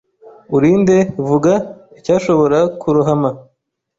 Uri 0.55 0.69
nde 0.81 0.97
Vuga 1.27 1.53
icyashobora 1.99 2.59
kurohama 2.79 3.29